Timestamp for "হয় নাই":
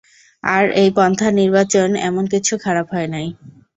2.93-3.27